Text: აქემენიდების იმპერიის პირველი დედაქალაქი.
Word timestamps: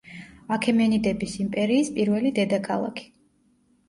აქემენიდების 0.53 1.35
იმპერიის 1.43 1.91
პირველი 1.97 2.31
დედაქალაქი. 2.39 3.07